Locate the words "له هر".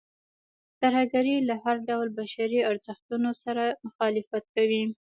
1.49-1.75